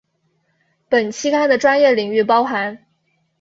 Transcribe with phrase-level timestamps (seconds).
[0.89, 2.87] 本期刊的专业领域包含